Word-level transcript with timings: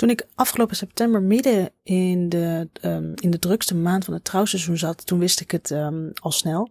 Toen 0.00 0.10
ik 0.10 0.26
afgelopen 0.34 0.76
september 0.76 1.22
midden 1.22 1.72
in 1.82 2.28
de, 2.28 2.68
um, 2.82 3.12
in 3.14 3.30
de 3.30 3.38
drukste 3.38 3.74
maand 3.74 4.04
van 4.04 4.14
het 4.14 4.24
trouwseizoen 4.24 4.78
zat, 4.78 5.06
toen 5.06 5.18
wist 5.18 5.40
ik 5.40 5.50
het 5.50 5.70
um, 5.70 6.10
al 6.14 6.30
snel. 6.30 6.70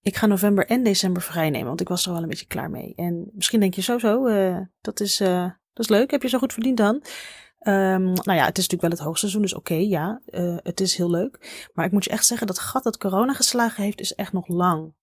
Ik 0.00 0.16
ga 0.16 0.26
november 0.26 0.66
en 0.66 0.82
december 0.82 1.22
vrij 1.22 1.50
nemen, 1.50 1.66
want 1.66 1.80
ik 1.80 1.88
was 1.88 2.06
er 2.06 2.12
wel 2.12 2.22
een 2.22 2.28
beetje 2.28 2.46
klaar 2.46 2.70
mee. 2.70 2.92
En 2.96 3.30
misschien 3.32 3.60
denk 3.60 3.74
je 3.74 3.82
zo 3.82 3.98
zo, 3.98 4.26
uh, 4.26 4.58
dat, 4.80 5.00
is, 5.00 5.20
uh, 5.20 5.42
dat 5.72 5.84
is 5.84 5.88
leuk. 5.88 6.10
Heb 6.10 6.22
je 6.22 6.28
zo 6.28 6.38
goed 6.38 6.52
verdiend 6.52 6.76
dan? 6.76 6.94
Um, 6.94 8.12
nou 8.12 8.34
ja, 8.34 8.44
het 8.44 8.58
is 8.58 8.68
natuurlijk 8.68 8.82
wel 8.82 8.90
het 8.90 9.00
hoogseizoen, 9.00 9.42
dus 9.42 9.54
oké, 9.54 9.74
ja, 9.74 10.20
uh, 10.26 10.56
het 10.62 10.80
is 10.80 10.96
heel 10.96 11.10
leuk. 11.10 11.66
Maar 11.74 11.86
ik 11.86 11.92
moet 11.92 12.04
je 12.04 12.10
echt 12.10 12.26
zeggen, 12.26 12.46
dat 12.46 12.58
gat 12.58 12.82
dat 12.82 12.98
corona 12.98 13.32
geslagen 13.32 13.84
heeft, 13.84 14.00
is 14.00 14.14
echt 14.14 14.32
nog 14.32 14.48
lang, 14.48 14.94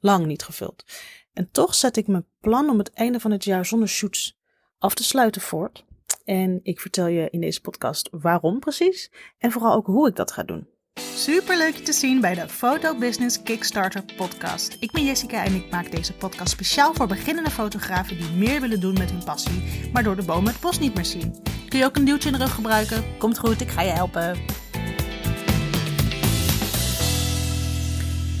lang 0.00 0.26
niet 0.26 0.42
gevuld. 0.42 0.84
En 1.32 1.50
toch 1.50 1.74
zet 1.74 1.96
ik 1.96 2.06
mijn 2.06 2.26
plan 2.40 2.70
om 2.70 2.78
het 2.78 2.92
einde 2.92 3.20
van 3.20 3.30
het 3.30 3.44
jaar 3.44 3.66
zonder 3.66 3.88
shoots 3.88 4.38
af 4.78 4.94
te 4.94 5.04
sluiten 5.04 5.40
voort. 5.40 5.84
En 6.26 6.60
ik 6.62 6.80
vertel 6.80 7.06
je 7.06 7.28
in 7.30 7.40
deze 7.40 7.60
podcast 7.60 8.08
waarom 8.10 8.58
precies 8.58 9.10
en 9.38 9.52
vooral 9.52 9.74
ook 9.74 9.86
hoe 9.86 10.08
ik 10.08 10.16
dat 10.16 10.32
ga 10.32 10.42
doen. 10.42 10.68
Super 10.94 11.56
leuk 11.56 11.74
je 11.74 11.82
te 11.82 11.92
zien 11.92 12.20
bij 12.20 12.34
de 12.34 12.48
Photo 12.48 12.98
Business 12.98 13.42
Kickstarter 13.42 14.04
podcast. 14.16 14.76
Ik 14.80 14.92
ben 14.92 15.04
Jessica 15.04 15.44
en 15.44 15.54
ik 15.54 15.70
maak 15.70 15.90
deze 15.90 16.14
podcast 16.14 16.50
speciaal 16.50 16.94
voor 16.94 17.06
beginnende 17.06 17.50
fotografen 17.50 18.16
die 18.16 18.30
meer 18.30 18.60
willen 18.60 18.80
doen 18.80 18.92
met 18.98 19.10
hun 19.10 19.24
passie, 19.24 19.90
maar 19.92 20.02
door 20.02 20.16
de 20.16 20.24
boom 20.24 20.46
het 20.46 20.60
bos 20.60 20.78
niet 20.78 20.94
meer 20.94 21.04
zien. 21.04 21.34
Kun 21.68 21.78
je 21.78 21.84
ook 21.84 21.96
een 21.96 22.04
duwtje 22.04 22.28
in 22.30 22.38
de 22.38 22.44
rug 22.44 22.54
gebruiken? 22.54 23.04
Komt 23.18 23.38
goed, 23.38 23.60
ik 23.60 23.68
ga 23.68 23.82
je 23.82 23.90
helpen. 23.90 24.36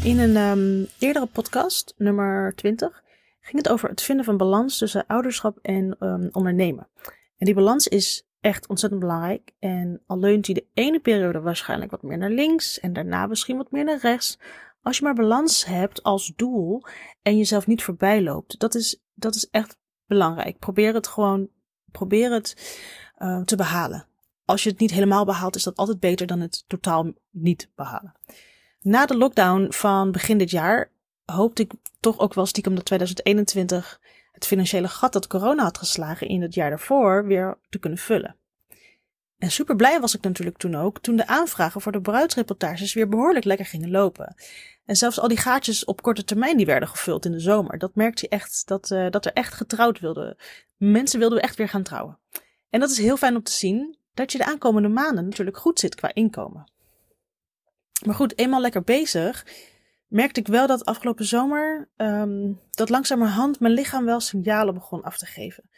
In 0.04 0.18
een 0.18 0.36
um, 0.36 0.86
eerdere 0.98 1.26
podcast, 1.26 1.94
nummer 1.96 2.54
20, 2.54 3.02
ging 3.40 3.62
het 3.62 3.68
over 3.68 3.88
het 3.88 4.02
vinden 4.02 4.24
van 4.24 4.36
balans 4.36 4.78
tussen 4.78 5.06
ouderschap 5.06 5.58
en 5.62 5.96
um, 6.00 6.28
ondernemen. 6.32 6.88
En 7.38 7.46
die 7.46 7.54
balans 7.54 7.88
is 7.88 8.26
echt 8.40 8.68
ontzettend 8.68 9.00
belangrijk. 9.00 9.52
En 9.58 10.02
al 10.06 10.18
leunt 10.18 10.46
hij 10.46 10.54
de 10.54 10.66
ene 10.74 11.00
periode 11.00 11.40
waarschijnlijk 11.40 11.90
wat 11.90 12.02
meer 12.02 12.18
naar 12.18 12.30
links 12.30 12.80
en 12.80 12.92
daarna 12.92 13.26
misschien 13.26 13.56
wat 13.56 13.70
meer 13.70 13.84
naar 13.84 14.00
rechts. 14.00 14.38
Als 14.82 14.96
je 14.98 15.04
maar 15.04 15.14
balans 15.14 15.64
hebt 15.64 16.02
als 16.02 16.32
doel 16.36 16.82
en 17.22 17.36
jezelf 17.36 17.66
niet 17.66 17.82
voorbij 17.82 18.22
loopt, 18.22 18.58
dat 18.58 18.74
is, 18.74 19.00
dat 19.14 19.34
is 19.34 19.50
echt 19.50 19.78
belangrijk. 20.06 20.58
Probeer 20.58 20.94
het 20.94 21.06
gewoon, 21.06 21.48
probeer 21.92 22.32
het 22.32 22.80
uh, 23.18 23.42
te 23.42 23.56
behalen. 23.56 24.06
Als 24.44 24.62
je 24.62 24.70
het 24.70 24.78
niet 24.78 24.90
helemaal 24.90 25.24
behaalt, 25.24 25.56
is 25.56 25.62
dat 25.62 25.76
altijd 25.76 26.00
beter 26.00 26.26
dan 26.26 26.40
het 26.40 26.64
totaal 26.66 27.12
niet 27.30 27.70
behalen. 27.74 28.14
Na 28.80 29.06
de 29.06 29.16
lockdown 29.16 29.66
van 29.72 30.12
begin 30.12 30.38
dit 30.38 30.50
jaar 30.50 30.90
hoopte 31.24 31.62
ik 31.62 31.72
toch 32.00 32.18
ook 32.18 32.34
wel 32.34 32.46
stiekem 32.46 32.74
dat 32.74 32.84
2021 32.84 34.00
het 34.36 34.46
financiële 34.46 34.88
gat 34.88 35.12
dat 35.12 35.26
corona 35.26 35.62
had 35.62 35.78
geslagen 35.78 36.28
in 36.28 36.42
het 36.42 36.54
jaar 36.54 36.68
daarvoor 36.68 37.26
weer 37.26 37.58
te 37.68 37.78
kunnen 37.78 37.98
vullen. 37.98 38.36
En 39.38 39.50
super 39.50 39.76
blij 39.76 40.00
was 40.00 40.14
ik 40.14 40.22
natuurlijk 40.22 40.56
toen 40.56 40.74
ook, 40.74 41.00
toen 41.00 41.16
de 41.16 41.26
aanvragen 41.26 41.80
voor 41.80 41.92
de 41.92 42.00
bruidsreportages 42.00 42.94
weer 42.94 43.08
behoorlijk 43.08 43.44
lekker 43.44 43.66
gingen 43.66 43.90
lopen. 43.90 44.34
En 44.84 44.96
zelfs 44.96 45.20
al 45.20 45.28
die 45.28 45.36
gaatjes 45.36 45.84
op 45.84 46.02
korte 46.02 46.24
termijn 46.24 46.56
die 46.56 46.66
werden 46.66 46.88
gevuld 46.88 47.24
in 47.24 47.32
de 47.32 47.40
zomer. 47.40 47.78
Dat 47.78 47.94
merkte 47.94 48.22
je 48.22 48.28
echt, 48.28 48.66
dat, 48.66 48.90
uh, 48.90 49.10
dat 49.10 49.26
er 49.26 49.32
echt 49.32 49.54
getrouwd 49.54 50.00
wilde. 50.00 50.38
Mensen 50.76 51.18
wilden 51.18 51.42
echt 51.42 51.56
weer 51.56 51.68
gaan 51.68 51.82
trouwen. 51.82 52.18
En 52.70 52.80
dat 52.80 52.90
is 52.90 52.98
heel 52.98 53.16
fijn 53.16 53.36
om 53.36 53.42
te 53.42 53.52
zien, 53.52 53.98
dat 54.14 54.32
je 54.32 54.38
de 54.38 54.46
aankomende 54.46 54.88
maanden 54.88 55.24
natuurlijk 55.24 55.56
goed 55.56 55.78
zit 55.78 55.94
qua 55.94 56.14
inkomen. 56.14 56.70
Maar 58.04 58.14
goed, 58.14 58.38
eenmaal 58.38 58.60
lekker 58.60 58.82
bezig, 58.82 59.46
merkte 60.16 60.40
ik 60.40 60.46
wel 60.46 60.66
dat 60.66 60.84
afgelopen 60.84 61.24
zomer 61.24 61.88
um, 61.96 62.60
dat 62.70 62.88
langzamerhand 62.88 63.60
mijn 63.60 63.72
lichaam 63.72 64.04
wel 64.04 64.20
signalen 64.20 64.74
begon 64.74 65.02
af 65.02 65.18
te 65.18 65.26
geven. 65.26 65.70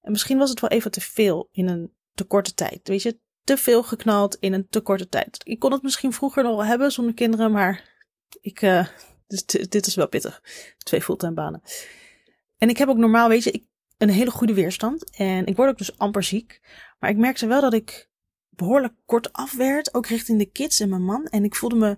En 0.00 0.10
misschien 0.10 0.38
was 0.38 0.50
het 0.50 0.60
wel 0.60 0.70
even 0.70 0.90
te 0.90 1.00
veel 1.00 1.48
in 1.52 1.68
een 1.68 1.92
te 2.14 2.24
korte 2.24 2.54
tijd. 2.54 2.88
Weet 2.88 3.02
je, 3.02 3.18
te 3.44 3.56
veel 3.56 3.82
geknald 3.82 4.36
in 4.40 4.52
een 4.52 4.68
te 4.68 4.80
korte 4.80 5.08
tijd. 5.08 5.40
Ik 5.44 5.58
kon 5.58 5.72
het 5.72 5.82
misschien 5.82 6.12
vroeger 6.12 6.42
nog 6.42 6.56
wel 6.56 6.64
hebben 6.64 6.92
zonder 6.92 7.14
kinderen, 7.14 7.52
maar 7.52 8.04
ik, 8.40 8.62
uh, 8.62 8.86
dus 9.26 9.44
dit 9.46 9.86
is 9.86 9.94
wel 9.94 10.08
pittig. 10.08 10.42
Twee 10.78 11.02
fulltime 11.02 11.32
banen. 11.32 11.62
En 12.58 12.68
ik 12.68 12.78
heb 12.78 12.88
ook 12.88 12.96
normaal, 12.96 13.28
weet 13.28 13.44
je, 13.44 13.50
ik, 13.50 13.64
een 13.98 14.08
hele 14.08 14.30
goede 14.30 14.54
weerstand. 14.54 15.16
En 15.16 15.46
ik 15.46 15.56
word 15.56 15.68
ook 15.68 15.78
dus 15.78 15.98
amper 15.98 16.22
ziek. 16.22 16.60
Maar 16.98 17.10
ik 17.10 17.16
merkte 17.16 17.46
wel 17.46 17.60
dat 17.60 17.72
ik 17.72 18.10
behoorlijk 18.48 18.94
kort 19.04 19.32
af 19.32 19.56
werd, 19.56 19.94
ook 19.94 20.06
richting 20.06 20.38
de 20.38 20.50
kids 20.50 20.80
en 20.80 20.88
mijn 20.88 21.04
man. 21.04 21.26
En 21.26 21.44
ik 21.44 21.54
voelde 21.54 21.76
me 21.76 21.96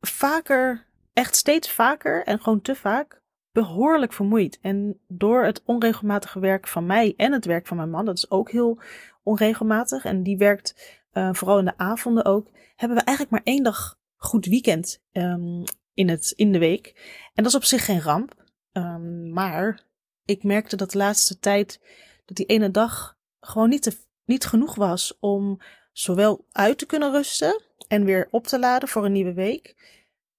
vaker, 0.00 0.86
echt 1.12 1.36
steeds 1.36 1.70
vaker 1.70 2.24
en 2.24 2.40
gewoon 2.40 2.60
te 2.60 2.74
vaak, 2.74 3.22
behoorlijk 3.52 4.12
vermoeid. 4.12 4.58
En 4.60 5.00
door 5.08 5.44
het 5.44 5.62
onregelmatige 5.64 6.40
werk 6.40 6.68
van 6.68 6.86
mij 6.86 7.14
en 7.16 7.32
het 7.32 7.44
werk 7.44 7.66
van 7.66 7.76
mijn 7.76 7.90
man, 7.90 8.04
dat 8.04 8.16
is 8.16 8.30
ook 8.30 8.50
heel 8.50 8.80
onregelmatig 9.22 10.04
en 10.04 10.22
die 10.22 10.36
werkt 10.36 10.98
uh, 11.12 11.28
vooral 11.32 11.58
in 11.58 11.64
de 11.64 11.78
avonden 11.78 12.24
ook, 12.24 12.50
hebben 12.76 12.98
we 12.98 13.04
eigenlijk 13.04 13.30
maar 13.30 13.54
één 13.54 13.62
dag 13.62 13.98
goed 14.16 14.46
weekend 14.46 15.02
um, 15.12 15.64
in, 15.94 16.08
het, 16.08 16.32
in 16.36 16.52
de 16.52 16.58
week. 16.58 16.86
En 17.34 17.42
dat 17.42 17.46
is 17.46 17.58
op 17.58 17.64
zich 17.64 17.84
geen 17.84 18.00
ramp. 18.00 18.44
Um, 18.72 19.32
maar 19.32 19.80
ik 20.24 20.42
merkte 20.42 20.76
dat 20.76 20.90
de 20.90 20.98
laatste 20.98 21.38
tijd 21.38 21.80
dat 22.24 22.36
die 22.36 22.46
ene 22.46 22.70
dag 22.70 23.18
gewoon 23.40 23.68
niet, 23.68 23.82
te, 23.82 23.96
niet 24.24 24.44
genoeg 24.44 24.74
was 24.74 25.18
om 25.20 25.60
zowel 25.92 26.46
uit 26.52 26.78
te 26.78 26.86
kunnen 26.86 27.12
rusten 27.12 27.62
en 27.90 28.04
weer 28.04 28.28
op 28.30 28.46
te 28.46 28.58
laden 28.58 28.88
voor 28.88 29.04
een 29.04 29.12
nieuwe 29.12 29.32
week. 29.32 29.74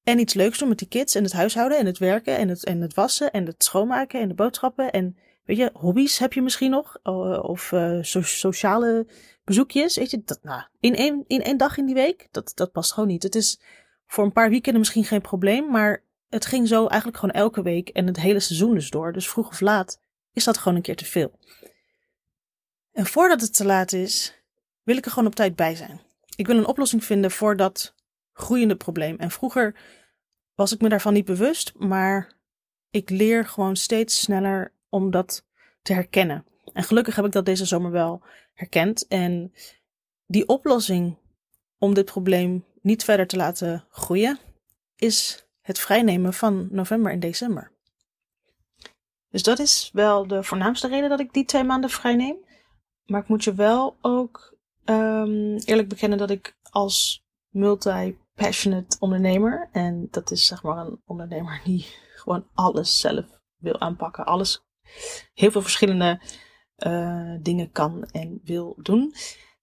En 0.03 0.19
iets 0.19 0.34
leuks 0.34 0.57
doen 0.57 0.67
met 0.67 0.78
die 0.78 0.88
kids 0.88 1.16
en 1.16 1.23
het 1.23 1.34
huishouden 1.34 1.78
en 1.78 1.85
het 1.85 1.97
werken 1.97 2.38
en 2.38 2.50
het, 2.50 2.63
en 2.63 2.81
het 2.81 2.94
wassen 2.94 3.31
en 3.31 3.45
het 3.45 3.63
schoonmaken 3.63 4.19
en 4.19 4.28
de 4.28 4.34
boodschappen. 4.34 4.91
En 4.91 5.17
weet 5.45 5.57
je, 5.57 5.69
hobby's 5.73 6.17
heb 6.17 6.34
je 6.34 6.41
misschien 6.41 6.72
nog. 6.72 7.03
Of 7.44 7.72
uh, 7.72 7.97
so 8.01 8.22
sociale 8.22 9.07
bezoekjes. 9.44 9.97
Weet 9.97 10.11
je, 10.11 10.22
dat, 10.25 10.40
nou, 10.44 10.61
in 10.79 10.95
één, 10.95 11.23
in 11.28 11.44
één 11.44 11.57
dag 11.57 11.78
in 11.78 11.85
die 11.85 11.95
week, 11.95 12.28
dat, 12.31 12.51
dat 12.56 12.72
past 12.72 12.94
gewoon 12.94 13.09
niet. 13.09 13.23
Het 13.23 13.35
is 13.35 13.61
voor 14.06 14.23
een 14.23 14.31
paar 14.31 14.50
weekenden 14.50 14.79
misschien 14.79 15.06
geen 15.06 15.22
probleem, 15.22 15.72
maar 15.72 16.03
het 16.29 16.45
ging 16.45 16.67
zo 16.67 16.88
eigenlijk 16.88 17.19
gewoon 17.19 17.35
elke 17.35 17.61
week 17.61 17.90
en 17.90 18.07
het 18.07 18.19
hele 18.19 18.40
seizoen 18.40 18.73
dus 18.73 18.90
door. 18.90 19.13
Dus 19.13 19.29
vroeg 19.29 19.47
of 19.47 19.59
laat 19.59 20.00
is 20.34 20.44
dat 20.44 20.57
gewoon 20.57 20.75
een 20.75 20.84
keer 20.84 20.95
te 20.95 21.06
veel. 21.06 21.40
En 22.91 23.06
voordat 23.06 23.41
het 23.41 23.56
te 23.56 23.66
laat 23.66 23.91
is, 23.94 24.44
wil 24.84 24.97
ik 24.97 25.06
er 25.06 25.11
gewoon 25.11 25.28
op 25.28 25.35
tijd 25.35 25.56
bij 25.56 25.75
zijn. 25.75 26.01
Ik 26.41 26.47
wil 26.47 26.57
een 26.57 26.68
oplossing 26.68 27.03
vinden 27.03 27.31
voor 27.31 27.57
dat 27.57 27.96
groeiende 28.34 28.75
probleem. 28.75 29.18
En 29.18 29.31
vroeger 29.31 29.75
was 30.56 30.72
ik 30.72 30.81
me 30.81 30.90
daarvan 30.90 31.13
niet 31.13 31.25
bewust, 31.25 31.74
maar 31.78 32.34
ik 32.90 33.09
leer 33.09 33.46
gewoon 33.46 33.75
steeds 33.75 34.19
sneller 34.19 34.74
om 34.90 35.12
dat 35.12 35.46
te 35.81 35.94
herkennen. 35.94 36.46
En 36.74 36.84
gelukkig 36.84 37.16
heb 37.16 37.25
ik 37.25 37.31
dat 37.31 37.46
deze 37.46 37.66
zomer 37.66 37.91
wel 37.91 38.24
herkend. 38.53 39.07
En 39.07 39.53
die 40.25 40.47
oplossing 40.47 41.18
om 41.78 41.94
dit 41.94 42.06
probleem 42.06 42.66
niet 42.81 43.03
verder 43.03 43.28
te 43.28 43.38
laten 43.38 43.85
groeien, 43.90 44.40
is 44.96 45.47
het 45.62 45.79
vrijnemen 45.79 46.34
van 46.34 46.68
november 46.72 47.12
en 47.12 47.19
december. 47.19 47.72
Dus 49.29 49.44
dat 49.44 49.59
is 49.59 49.90
wel 49.94 50.28
de 50.28 50.44
voornaamste 50.44 50.88
reden 50.88 51.09
dat 51.09 51.19
ik 51.19 51.34
die 51.34 51.46
twee 51.46 51.63
maanden 51.63 51.90
vrij 51.90 52.16
neem. 52.16 52.38
Maar 53.06 53.22
ik 53.22 53.28
moet 53.28 53.44
je 53.44 53.53
wel 53.53 53.97
ook 54.02 54.59
um, 54.86 55.58
eerlijk 55.58 55.90
bekennen 55.90 56.18
dat 56.18 56.30
ik 56.30 56.58
als 56.69 57.24
multi-passionate 57.50 58.97
ondernemer, 59.00 59.69
en 59.72 60.08
dat 60.12 60.31
is 60.31 60.46
zeg 60.46 60.64
maar 60.64 60.78
een 60.78 61.02
ondernemer 61.06 61.62
die 61.66 61.86
gewoon 62.16 62.47
alles 62.53 63.00
zelf 63.00 63.25
wil 63.58 63.80
aanpakken, 63.80 64.25
alles, 64.25 64.64
heel 65.34 65.52
veel 65.52 65.62
verschillende 65.62 66.22
uh, 66.78 67.36
dingen 67.41 67.72
kan 67.72 68.03
en 68.03 68.41
wil 68.44 68.75
doen. 68.78 69.14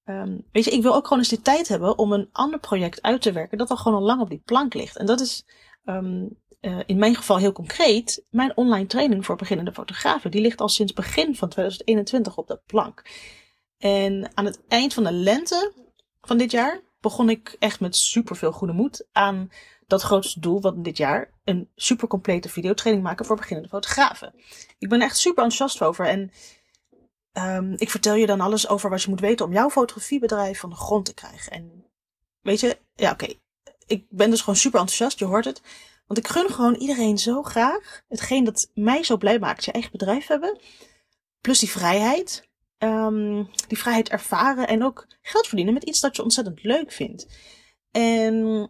Um, 0.05 0.45
weet 0.53 0.65
je, 0.65 0.71
ik 0.71 0.83
wil 0.83 0.95
ook 0.95 1.05
gewoon 1.05 1.19
eens 1.19 1.29
de 1.29 1.43
tijd 1.43 1.69
hebben 1.69 1.99
om 1.99 2.13
een 2.13 2.29
ander 2.33 2.61
project 2.61 3.03
uit 3.03 3.23
te 3.23 3.33
werken 3.33 3.59
dat 3.59 3.71
al 3.71 3.77
gewoon 3.77 3.99
al 3.99 4.05
lang 4.05 4.21
op 4.21 4.29
die 4.29 4.43
plank 4.45 4.75
ligt. 4.75 4.97
En 4.97 5.07
dat 5.07 5.21
is 5.21 5.45
um, 5.85 6.39
uh, 6.61 6.79
in 6.87 6.99
mijn 6.99 7.15
geval 7.15 7.39
heel 7.39 7.53
concreet 7.53 8.25
mijn 8.31 8.57
online 8.57 8.87
training 8.87 9.25
voor 9.25 9.37
beginnende 9.37 9.73
fotografen. 9.73 10.31
Die 10.31 10.41
ligt 10.41 10.61
al 10.61 10.69
sinds 10.69 10.93
begin 10.93 11.37
van 11.37 11.49
2021 11.49 12.37
op 12.37 12.47
de 12.47 12.61
plank. 12.67 13.03
En 13.79 14.31
aan 14.35 14.45
het 14.45 14.61
eind 14.69 14.95
van 14.95 15.05
de 15.05 15.13
lente 15.13 15.73
van 16.21 16.39
dit 16.39 16.51
jaar 16.51 16.81
begon 17.01 17.31
ik 17.31 17.57
echt 17.59 17.81
met 17.81 17.97
super 17.97 18.37
veel 18.37 18.53
goede 18.53 18.73
moed 18.73 19.07
aan 19.13 19.51
dat 19.87 20.03
grootste 20.03 20.41
doel 20.41 20.61
van 20.61 20.83
dit 20.83 20.97
jaar. 20.97 21.31
Een 21.45 21.71
super 21.75 22.09
complete 22.09 22.49
videotraining 22.49 23.05
maken 23.05 23.27
voor 23.27 23.37
beginnende 23.37 23.69
fotografen. 23.69 24.35
Ik 24.79 24.89
ben 24.89 25.01
echt 25.01 25.17
super 25.17 25.43
enthousiast 25.43 25.83
over. 25.83 26.07
En 26.07 26.31
um, 27.33 27.75
ik 27.77 27.91
vertel 27.91 28.15
je 28.15 28.27
dan 28.27 28.41
alles 28.41 28.69
over 28.69 28.91
wat 28.91 29.03
je 29.03 29.11
moet 29.11 29.21
weten 29.21 29.47
om 29.47 29.53
jouw 29.53 29.71
fotografiebedrijf 29.71 30.61
van 30.61 30.71
de 30.71 30.77
grond 30.77 31.05
te 31.05 31.15
krijgen. 31.15 31.53
En 31.53 31.85
weet 32.41 32.61
je, 32.61 32.79
ja 32.95 33.11
oké. 33.11 33.35
Ik 33.87 34.07
ben 34.09 34.31
dus 34.31 34.41
gewoon 34.41 34.57
super 34.57 34.81
enthousiast, 34.81 35.19
je 35.19 35.25
hoort 35.25 35.45
het. 35.45 35.63
Want 36.07 36.19
ik 36.19 36.29
gun 36.29 36.51
gewoon 36.51 36.75
iedereen 36.75 37.19
zo 37.19 37.43
graag 37.43 38.03
hetgeen 38.09 38.45
dat 38.45 38.71
mij 38.75 39.03
zo 39.03 39.17
blij 39.17 39.39
maakt. 39.39 39.65
Je 39.65 39.73
eigen 39.73 39.93
bedrijf 39.93 40.27
hebben. 40.27 40.61
Plus 41.41 41.59
die 41.59 41.71
vrijheid 41.71 42.48
um, 42.79 43.51
die 43.67 43.79
vrijheid 43.79 44.09
ervaren 44.09 44.69
en 44.69 44.85
ook 44.85 45.07
geld 45.23 45.47
verdienen 45.47 45.75
met 45.75 45.85
iets 45.85 46.01
dat 46.01 46.17
je 46.17 46.23
ontzettend 46.23 46.63
leuk 46.63 46.93
vindt. 46.93 47.27
En 47.91 48.69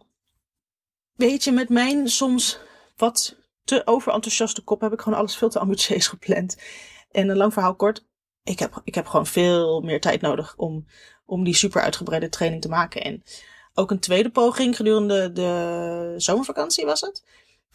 weet 1.15 1.45
je, 1.45 1.53
met 1.53 1.69
mijn 1.69 2.09
soms 2.09 2.59
wat 2.97 3.37
te 3.65 3.83
overenthousiaste 3.85 4.63
kop 4.63 4.81
heb 4.81 4.93
ik 4.93 5.01
gewoon 5.01 5.19
alles 5.19 5.37
veel 5.37 5.49
te 5.49 5.59
ambitieus 5.59 6.07
gepland. 6.17 6.57
En 7.11 7.29
een 7.29 7.37
lang 7.37 7.53
verhaal 7.53 7.75
kort. 7.75 8.07
ik 8.43 8.59
heb, 8.59 8.81
ik 8.85 8.95
heb 8.95 9.07
gewoon 9.07 9.27
veel 9.27 9.81
meer 9.81 10.01
tijd 10.01 10.21
nodig 10.21 10.57
om, 10.57 10.87
om 11.25 11.45
die 11.45 11.55
super 11.55 11.83
uitgebreide 11.83 12.29
training 12.29 12.63
te 12.63 12.69
maken. 12.69 13.03
En 13.03 13.23
ook 13.75 13.91
een 13.91 14.01
tweede 14.01 14.31
poging 14.31 14.77
gedurende 14.77 15.33
de 15.33 16.15
zomervakantie 16.17 16.85
was 16.85 17.01
het. 17.01 17.25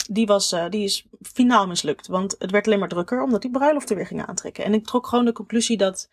Die, 0.10 0.26
was, 0.26 0.54
uh, 0.54 0.70
die 0.70 0.84
is 0.84 1.08
finaal 1.22 1.68
mislukt. 1.68 2.08
Want 2.08 2.36
het 2.40 2.52
werd 2.52 2.66
alleen 2.66 2.80
maar 2.80 2.88
drukker 2.88 3.24
omdat 3.24 3.42
die 3.42 3.52
bruiloften 3.52 3.96
weer 3.96 4.08
gingen 4.08 4.28
aantrekken. 4.28 4.64
En 4.64 4.74
ik 4.74 4.86
trok 4.86 5.08
gewoon 5.08 5.26
de 5.26 5.32
conclusie 5.32 5.78
dat 5.78 6.10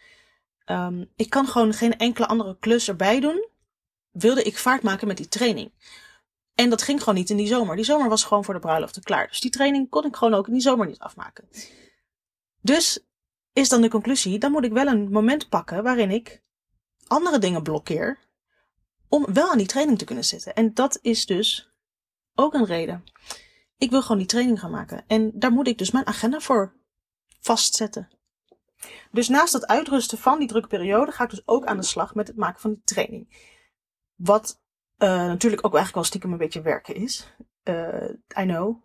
um, 0.66 1.10
ik 1.16 1.30
kan 1.30 1.46
gewoon 1.46 1.72
geen 1.72 1.96
enkele 1.96 2.26
andere 2.26 2.56
klus 2.60 2.88
erbij 2.88 3.20
doen. 3.20 3.48
Wilde 4.10 4.42
ik 4.42 4.58
vaart 4.58 4.82
maken 4.82 5.06
met 5.06 5.16
die 5.16 5.28
training. 5.28 5.72
En 6.54 6.70
dat 6.70 6.82
ging 6.82 6.98
gewoon 6.98 7.14
niet 7.14 7.30
in 7.30 7.36
die 7.36 7.46
zomer. 7.46 7.76
Die 7.76 7.84
zomer 7.84 8.08
was 8.08 8.24
gewoon 8.24 8.44
voor 8.44 8.54
de 8.54 8.60
bruiloften 8.60 9.02
klaar. 9.02 9.28
Dus 9.28 9.40
die 9.40 9.50
training 9.50 9.88
kon 9.88 10.04
ik 10.04 10.16
gewoon 10.16 10.34
ook 10.34 10.46
in 10.46 10.52
die 10.52 10.62
zomer 10.62 10.86
niet 10.86 10.98
afmaken. 10.98 11.48
Dus 12.60 13.04
is 13.52 13.68
dan 13.68 13.80
de 13.80 13.88
conclusie, 13.88 14.38
dan 14.38 14.52
moet 14.52 14.64
ik 14.64 14.72
wel 14.72 14.86
een 14.86 15.10
moment 15.10 15.48
pakken 15.48 15.82
waarin 15.82 16.10
ik 16.10 16.42
andere 17.06 17.38
dingen 17.38 17.62
blokkeer 17.62 18.18
om 19.08 19.26
wel 19.32 19.50
aan 19.50 19.58
die 19.58 19.66
training 19.66 19.98
te 19.98 20.04
kunnen 20.04 20.24
zitten. 20.24 20.54
En 20.54 20.74
dat 20.74 20.98
is 21.02 21.26
dus 21.26 21.72
ook 22.34 22.54
een 22.54 22.66
reden. 22.66 23.04
Ik 23.80 23.90
wil 23.90 24.02
gewoon 24.02 24.18
die 24.18 24.26
training 24.26 24.60
gaan 24.60 24.70
maken. 24.70 25.04
En 25.06 25.30
daar 25.34 25.52
moet 25.52 25.66
ik 25.66 25.78
dus 25.78 25.90
mijn 25.90 26.06
agenda 26.06 26.40
voor 26.40 26.72
vastzetten. 27.40 28.08
Dus 29.10 29.28
naast 29.28 29.52
het 29.52 29.66
uitrusten 29.66 30.18
van 30.18 30.38
die 30.38 30.48
drukke 30.48 30.68
periode 30.68 31.12
ga 31.12 31.24
ik 31.24 31.30
dus 31.30 31.42
ook 31.44 31.64
aan 31.64 31.76
de 31.76 31.82
slag 31.82 32.14
met 32.14 32.28
het 32.28 32.36
maken 32.36 32.60
van 32.60 32.70
die 32.70 32.82
training. 32.84 33.48
Wat 34.14 34.60
uh, 34.98 35.08
natuurlijk 35.08 35.64
ook 35.64 35.74
eigenlijk 35.74 35.94
wel 35.94 36.04
stiekem 36.04 36.32
een 36.32 36.38
beetje 36.38 36.60
werken 36.60 36.94
is. 36.94 37.34
Uh, 37.64 38.08
I 38.38 38.42
know. 38.42 38.82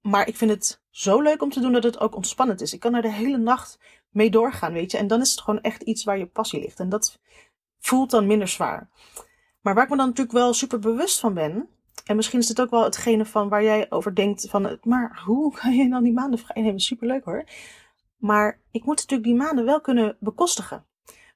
Maar 0.00 0.28
ik 0.28 0.36
vind 0.36 0.50
het 0.50 0.82
zo 0.90 1.20
leuk 1.20 1.42
om 1.42 1.50
te 1.50 1.60
doen 1.60 1.72
dat 1.72 1.82
het 1.82 2.00
ook 2.00 2.16
ontspannend 2.16 2.60
is. 2.60 2.72
Ik 2.72 2.80
kan 2.80 2.94
er 2.94 3.02
de 3.02 3.12
hele 3.12 3.38
nacht 3.38 3.78
mee 4.10 4.30
doorgaan, 4.30 4.72
weet 4.72 4.90
je. 4.90 4.98
En 4.98 5.06
dan 5.06 5.20
is 5.20 5.30
het 5.30 5.40
gewoon 5.40 5.60
echt 5.60 5.82
iets 5.82 6.04
waar 6.04 6.18
je 6.18 6.26
passie 6.26 6.60
ligt. 6.60 6.80
En 6.80 6.88
dat 6.88 7.18
voelt 7.78 8.10
dan 8.10 8.26
minder 8.26 8.48
zwaar. 8.48 8.88
Maar 9.60 9.74
waar 9.74 9.84
ik 9.84 9.90
me 9.90 9.96
dan 9.96 10.06
natuurlijk 10.06 10.36
wel 10.36 10.54
super 10.54 10.78
bewust 10.78 11.20
van 11.20 11.34
ben. 11.34 11.68
En 12.04 12.16
misschien 12.16 12.38
is 12.38 12.48
het 12.48 12.60
ook 12.60 12.70
wel 12.70 12.84
hetgene 12.84 13.24
van 13.24 13.48
waar 13.48 13.62
jij 13.62 13.86
over 13.90 14.14
denkt 14.14 14.46
van, 14.50 14.78
maar 14.82 15.22
hoe 15.24 15.52
kan 15.58 15.74
je 15.74 15.88
dan 15.88 16.02
die 16.02 16.12
maanden 16.12 16.38
vrij 16.38 16.62
nemen? 16.62 16.80
Superleuk 16.80 17.24
hoor. 17.24 17.44
Maar 18.16 18.60
ik 18.70 18.84
moet 18.84 18.96
natuurlijk 18.96 19.28
die 19.28 19.34
maanden 19.34 19.64
wel 19.64 19.80
kunnen 19.80 20.16
bekostigen. 20.20 20.86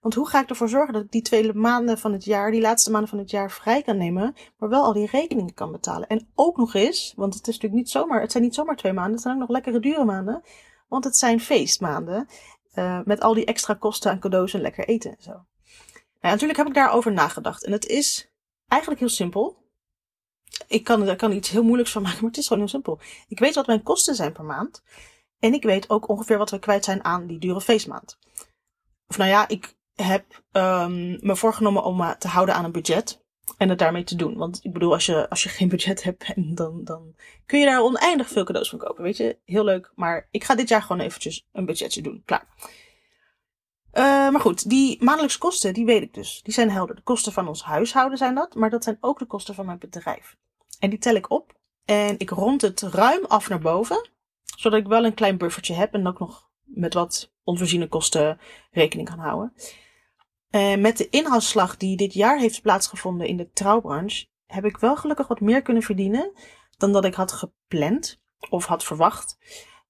Want 0.00 0.14
hoe 0.14 0.28
ga 0.28 0.42
ik 0.42 0.48
ervoor 0.48 0.68
zorgen 0.68 0.92
dat 0.92 1.02
ik 1.02 1.10
die 1.10 1.22
twee 1.22 1.52
maanden 1.52 1.98
van 1.98 2.12
het 2.12 2.24
jaar, 2.24 2.50
die 2.50 2.60
laatste 2.60 2.90
maanden 2.90 3.10
van 3.10 3.18
het 3.18 3.30
jaar 3.30 3.50
vrij 3.50 3.82
kan 3.82 3.96
nemen, 3.96 4.34
maar 4.58 4.68
wel 4.68 4.84
al 4.84 4.92
die 4.92 5.06
rekeningen 5.06 5.54
kan 5.54 5.72
betalen? 5.72 6.08
En 6.08 6.28
ook 6.34 6.56
nog 6.56 6.74
eens, 6.74 7.12
want 7.16 7.34
het 7.34 7.42
is 7.42 7.54
natuurlijk 7.54 7.82
niet 7.82 7.90
zomaar, 7.90 8.20
het 8.20 8.30
zijn 8.32 8.42
niet 8.44 8.54
zomaar 8.54 8.76
twee 8.76 8.92
maanden, 8.92 9.12
het 9.12 9.22
zijn 9.22 9.34
ook 9.34 9.40
nog 9.40 9.50
lekkere 9.50 9.80
dure 9.80 10.04
maanden, 10.04 10.42
want 10.88 11.04
het 11.04 11.16
zijn 11.16 11.40
feestmaanden. 11.40 12.26
Uh, 12.74 13.00
met 13.04 13.20
al 13.20 13.34
die 13.34 13.44
extra 13.44 13.74
kosten 13.74 14.10
aan 14.10 14.20
cadeaus 14.20 14.54
en 14.54 14.60
lekker 14.60 14.88
eten 14.88 15.10
en 15.10 15.22
zo. 15.22 15.30
Nou, 15.30 15.46
natuurlijk 16.20 16.58
heb 16.58 16.66
ik 16.66 16.74
daarover 16.74 17.12
nagedacht. 17.12 17.64
En 17.64 17.72
het 17.72 17.86
is 17.86 18.30
eigenlijk 18.68 19.00
heel 19.00 19.10
simpel. 19.10 19.56
Ik 20.66 20.84
kan 20.84 21.08
er 21.08 21.16
kan 21.16 21.32
iets 21.32 21.50
heel 21.50 21.62
moeilijks 21.62 21.92
van 21.92 22.02
maken, 22.02 22.18
maar 22.22 22.30
het 22.30 22.38
is 22.38 22.46
gewoon 22.46 22.62
heel 22.62 22.72
simpel. 22.72 23.00
Ik 23.28 23.38
weet 23.38 23.54
wat 23.54 23.66
mijn 23.66 23.82
kosten 23.82 24.14
zijn 24.14 24.32
per 24.32 24.44
maand. 24.44 24.82
En 25.38 25.54
ik 25.54 25.62
weet 25.62 25.90
ook 25.90 26.08
ongeveer 26.08 26.38
wat 26.38 26.50
we 26.50 26.58
kwijt 26.58 26.84
zijn 26.84 27.04
aan 27.04 27.26
die 27.26 27.38
dure 27.38 27.60
feestmaand. 27.60 28.18
Of 29.06 29.16
nou 29.16 29.30
ja, 29.30 29.48
ik 29.48 29.76
heb 29.94 30.42
um, 30.52 31.18
me 31.20 31.36
voorgenomen 31.36 31.84
om 31.84 31.96
me 31.96 32.16
te 32.18 32.28
houden 32.28 32.54
aan 32.54 32.64
een 32.64 32.72
budget. 32.72 33.26
En 33.56 33.68
het 33.68 33.78
daarmee 33.78 34.04
te 34.04 34.16
doen. 34.16 34.36
Want 34.36 34.60
ik 34.62 34.72
bedoel, 34.72 34.92
als 34.92 35.06
je, 35.06 35.30
als 35.30 35.42
je 35.42 35.48
geen 35.48 35.68
budget 35.78 36.02
hebt, 36.02 36.32
dan, 36.36 36.84
dan 36.84 37.14
kun 37.46 37.58
je 37.58 37.64
daar 37.64 37.82
oneindig 37.82 38.28
veel 38.28 38.44
cadeaus 38.44 38.68
van 38.68 38.78
kopen. 38.78 39.02
Weet 39.02 39.16
je, 39.16 39.38
heel 39.44 39.64
leuk. 39.64 39.92
Maar 39.94 40.28
ik 40.30 40.44
ga 40.44 40.54
dit 40.54 40.68
jaar 40.68 40.82
gewoon 40.82 41.00
eventjes 41.00 41.46
een 41.52 41.66
budgetje 41.66 42.02
doen. 42.02 42.22
Klaar. 42.24 42.46
Uh, 43.92 44.04
maar 44.04 44.40
goed, 44.40 44.68
die 44.68 45.04
maandelijkse 45.04 45.38
kosten, 45.38 45.74
die 45.74 45.84
weet 45.84 46.02
ik 46.02 46.14
dus. 46.14 46.40
Die 46.42 46.54
zijn 46.54 46.70
helder. 46.70 46.96
De 46.96 47.02
kosten 47.02 47.32
van 47.32 47.48
ons 47.48 47.62
huishouden 47.62 48.18
zijn 48.18 48.34
dat. 48.34 48.54
Maar 48.54 48.70
dat 48.70 48.84
zijn 48.84 48.98
ook 49.00 49.18
de 49.18 49.26
kosten 49.26 49.54
van 49.54 49.66
mijn 49.66 49.78
bedrijf. 49.78 50.36
En 50.78 50.90
die 50.90 50.98
tel 50.98 51.14
ik 51.14 51.30
op. 51.30 51.56
En 51.84 52.18
ik 52.18 52.30
rond 52.30 52.62
het 52.62 52.82
ruim 52.82 53.24
af 53.24 53.48
naar 53.48 53.60
boven. 53.60 54.08
Zodat 54.56 54.80
ik 54.80 54.86
wel 54.86 55.04
een 55.04 55.14
klein 55.14 55.38
buffertje 55.38 55.74
heb. 55.74 55.94
En 55.94 56.06
ook 56.06 56.18
nog 56.18 56.50
met 56.64 56.94
wat 56.94 57.32
onvoorziene 57.44 57.88
kosten 57.88 58.40
rekening 58.70 59.08
kan 59.08 59.18
houden. 59.18 59.52
Uh, 60.50 60.76
met 60.76 60.96
de 60.96 61.08
inhaalslag 61.08 61.76
die 61.76 61.96
dit 61.96 62.14
jaar 62.14 62.38
heeft 62.38 62.62
plaatsgevonden 62.62 63.26
in 63.26 63.36
de 63.36 63.50
trouwbranche, 63.52 64.26
heb 64.46 64.64
ik 64.64 64.76
wel 64.76 64.96
gelukkig 64.96 65.28
wat 65.28 65.40
meer 65.40 65.62
kunnen 65.62 65.82
verdienen 65.82 66.32
dan 66.76 66.92
dat 66.92 67.04
ik 67.04 67.14
had 67.14 67.32
gepland 67.32 68.20
of 68.50 68.66
had 68.66 68.84
verwacht. 68.84 69.38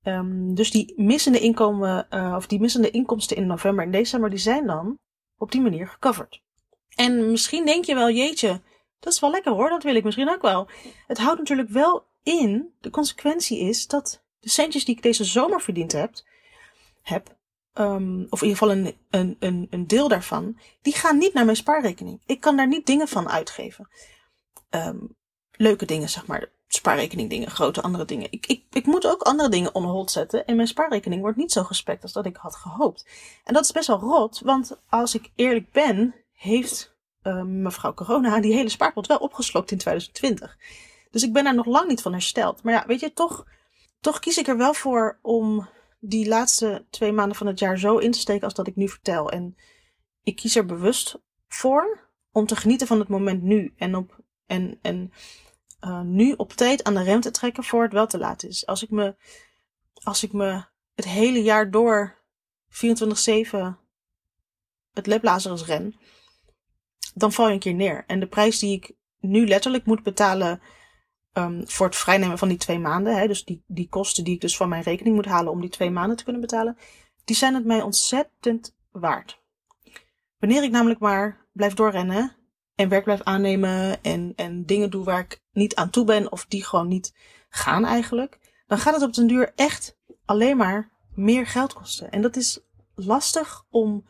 Um, 0.08 0.55
dus 0.55 0.70
die 0.70 0.93
missende 0.96 1.40
inkomen, 1.40 2.06
uh, 2.10 2.34
of 2.37 2.46
die 2.46 2.60
missende 2.60 2.90
inkomsten 2.90 3.37
in 3.37 3.46
november 3.46 3.84
en 3.84 3.90
december, 3.90 4.31
die 4.31 4.38
zijn 4.38 4.66
dan 4.66 4.99
op 5.38 5.52
die 5.52 5.60
manier 5.60 5.88
gecoverd. 5.88 6.43
En 6.94 7.31
misschien 7.31 7.64
denk 7.64 7.84
je 7.84 7.94
wel, 7.94 8.10
jeetje, 8.10 8.60
dat 8.99 9.12
is 9.12 9.20
wel 9.20 9.31
lekker 9.31 9.52
hoor, 9.52 9.69
dat 9.69 9.82
wil 9.82 9.94
ik 9.94 10.05
misschien 10.05 10.31
ook 10.31 10.43
wel. 10.43 10.69
Het 11.06 11.19
houdt 11.19 11.38
natuurlijk 11.38 11.69
wel 11.69 12.05
in, 12.22 12.75
de 12.81 12.90
consequentie 12.90 13.58
is 13.58 13.87
dat 13.87 14.22
de 14.40 14.49
centjes 14.49 14.84
die 14.84 14.96
ik 14.96 15.02
deze 15.02 15.25
zomer 15.25 15.60
verdiend 15.60 15.93
heb, 15.93 16.12
heb 17.02 17.37
um, 17.75 18.26
of 18.31 18.43
in 18.43 18.49
ieder 18.49 18.62
geval 18.62 18.70
een, 18.70 19.37
een, 19.38 19.66
een, 19.70 19.87
deel 19.87 20.08
daarvan, 20.08 20.58
die 20.82 20.94
gaan 20.94 21.19
niet 21.19 21.32
naar 21.32 21.44
mijn 21.44 21.56
spaarrekening. 21.56 22.22
Ik 22.26 22.40
kan 22.40 22.56
daar 22.56 22.69
niet 22.69 22.87
dingen 22.87 23.08
van 23.08 23.28
uitgeven. 23.28 23.88
Um, 24.70 25.16
leuke 25.52 25.87
dingen, 25.87 26.08
zeg 26.08 26.26
maar. 26.26 26.50
Spaarrekening 26.69 27.31
dingen, 27.31 27.50
grote 27.50 27.82
andere 27.82 28.05
dingen. 28.05 28.26
Ik, 28.31 28.47
ik, 28.47 28.65
ik 28.70 28.87
moet 28.87 29.06
ook 29.06 29.23
andere 29.23 29.49
dingen 29.49 29.75
on 29.75 29.85
hold 29.85 30.11
zetten. 30.11 30.47
En 30.47 30.56
mijn 30.56 30.69
spaarrekening 30.69 31.20
wordt 31.20 31.37
niet 31.37 31.53
zo 31.53 31.62
gespekt 31.62 32.03
als 32.03 32.12
dat 32.12 32.26
ik 32.26 32.37
had 32.37 32.56
gehoopt. 32.56 33.06
En 33.44 33.55
dat 33.55 33.65
is 33.65 33.73
best 33.73 33.87
wel 33.87 33.99
rot, 33.99 34.41
want 34.44 34.81
als 34.88 35.15
ik 35.15 35.31
eerlijk 35.35 35.73
ben, 35.73 36.15
heeft 36.32 36.97
uh, 37.23 37.43
mevrouw 37.43 37.94
Corona 37.94 38.41
die 38.41 38.53
hele 38.53 38.69
spaarpot 38.69 39.06
wel 39.06 39.19
opgeslokt 39.19 39.70
in 39.70 39.79
2020. 39.79 40.59
Dus 41.11 41.23
ik 41.23 41.32
ben 41.32 41.44
daar 41.44 41.55
nog 41.55 41.67
lang 41.67 41.88
niet 41.88 42.03
van 42.03 42.12
hersteld. 42.12 42.62
Maar 42.62 42.73
ja, 42.73 42.85
weet 42.87 43.00
je, 43.00 43.12
toch, 43.12 43.47
toch 44.00 44.19
kies 44.19 44.38
ik 44.38 44.49
er 44.49 44.56
wel 44.56 44.75
voor 44.75 45.19
om 45.23 45.69
die 46.00 46.29
laatste 46.29 46.87
twee 46.91 47.12
maanden 47.12 47.37
van 47.37 47.47
het 47.47 47.59
jaar 47.59 47.79
zo 47.79 47.97
in 47.97 48.11
te 48.11 48.19
steken 48.19 48.44
als 48.44 48.55
dat 48.55 48.67
ik 48.67 48.76
nu 48.76 48.88
vertel. 48.88 49.31
En 49.31 49.56
ik 50.23 50.37
kies 50.37 50.56
er 50.56 50.67
bewust 50.67 51.20
voor 51.49 52.09
om 52.32 52.47
te 52.47 52.56
genieten 52.56 52.87
van 52.87 52.99
het 52.99 53.09
moment 53.09 53.43
nu. 53.43 53.75
En, 53.76 53.94
op, 53.94 54.19
en, 54.47 54.79
en 54.82 55.12
uh, 55.80 56.00
nu 56.00 56.32
op 56.36 56.52
tijd 56.52 56.84
aan 56.84 56.94
de 56.94 57.02
rem 57.02 57.20
te 57.20 57.30
trekken 57.30 57.64
voor 57.64 57.82
het 57.82 57.92
wel 57.92 58.06
te 58.06 58.19
laat 58.19 58.42
is. 58.42 58.66
Als 58.66 58.82
ik 58.82 58.90
me, 58.90 59.16
als 60.02 60.22
ik 60.22 60.32
me 60.32 60.64
het 60.94 61.04
hele 61.04 61.42
jaar 61.42 61.70
door 61.70 62.19
24-7 62.69 62.76
het 64.92 65.06
leplazerus 65.06 65.64
ren, 65.64 65.94
dan 67.14 67.32
val 67.32 67.46
je 67.46 67.53
een 67.53 67.58
keer 67.58 67.74
neer. 67.74 68.05
En 68.06 68.20
de 68.20 68.26
prijs 68.26 68.58
die 68.58 68.76
ik 68.76 68.96
nu 69.20 69.46
letterlijk 69.46 69.86
moet 69.86 70.03
betalen 70.03 70.60
um, 71.32 71.69
voor 71.69 71.86
het 71.86 71.96
vrijnemen 71.96 72.38
van 72.38 72.48
die 72.48 72.58
twee 72.58 72.79
maanden, 72.79 73.17
hè, 73.17 73.26
dus 73.26 73.44
die, 73.44 73.62
die 73.67 73.88
kosten 73.88 74.24
die 74.24 74.34
ik 74.34 74.41
dus 74.41 74.56
van 74.56 74.69
mijn 74.69 74.82
rekening 74.82 75.14
moet 75.14 75.26
halen 75.26 75.53
om 75.53 75.60
die 75.60 75.70
twee 75.70 75.91
maanden 75.91 76.17
te 76.17 76.24
kunnen 76.24 76.41
betalen, 76.41 76.76
die 77.24 77.36
zijn 77.36 77.55
het 77.55 77.64
mij 77.64 77.82
ontzettend 77.82 78.76
waard. 78.91 79.43
Wanneer 80.38 80.62
ik 80.62 80.70
namelijk 80.70 81.00
maar 81.00 81.46
blijf 81.53 81.74
doorrennen 81.74 82.36
en 82.79 82.89
werk 82.89 83.05
blijf 83.05 83.23
aannemen 83.23 84.03
en, 84.03 84.32
en 84.37 84.65
dingen 84.65 84.91
doe 84.91 85.05
waar 85.05 85.20
ik 85.20 85.43
niet 85.53 85.75
aan 85.75 85.91
toe 85.91 86.05
ben 86.05 86.32
of 86.32 86.47
die 86.49 86.65
gewoon 86.65 86.89
niet 86.89 87.15
gaan 87.49 87.85
eigenlijk, 87.85 88.39
dan 88.67 88.79
gaat 88.79 88.94
het 88.94 89.03
op 89.03 89.15
den 89.15 89.27
duur 89.27 89.53
echt 89.55 89.97
alleen 90.25 90.56
maar 90.56 90.91
meer 91.15 91.47
geld 91.47 91.73
kosten. 91.73 92.11
En 92.11 92.23
dat 92.23 92.37
is 92.37 92.61
lastig 92.94 93.65
om 93.70 94.05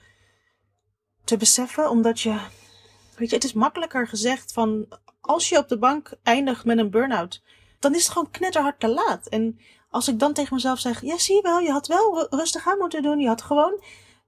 te 1.24 1.36
beseffen, 1.36 1.90
omdat 1.90 2.20
je, 2.20 2.38
weet 3.16 3.28
je, 3.28 3.34
het 3.34 3.44
is 3.44 3.52
makkelijker 3.52 4.08
gezegd 4.08 4.52
van 4.52 4.88
als 5.20 5.48
je 5.48 5.58
op 5.58 5.68
de 5.68 5.78
bank 5.78 6.12
eindigt 6.22 6.64
met 6.64 6.78
een 6.78 6.90
burn-out, 6.90 7.42
dan 7.78 7.94
is 7.94 8.02
het 8.02 8.12
gewoon 8.12 8.30
knetterhard 8.30 8.80
te 8.80 8.88
laat. 8.88 9.26
En 9.28 9.58
als 9.90 10.08
ik 10.08 10.18
dan 10.18 10.32
tegen 10.32 10.54
mezelf 10.54 10.78
zeg, 10.78 11.02
ja 11.02 11.18
zie 11.18 11.34
je 11.34 11.42
wel, 11.42 11.58
je 11.58 11.70
had 11.70 11.86
wel 11.86 12.26
rustig 12.30 12.68
aan 12.68 12.78
moeten 12.78 13.02
doen. 13.02 13.18
Je 13.18 13.28
had 13.28 13.42
gewoon 13.42 13.82